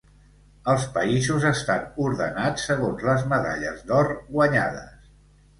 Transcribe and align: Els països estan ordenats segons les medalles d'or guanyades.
Els 0.71 0.85
països 0.95 1.45
estan 1.49 1.85
ordenats 2.07 2.65
segons 2.71 3.05
les 3.11 3.29
medalles 3.35 3.87
d'or 3.93 4.11
guanyades. 4.35 5.17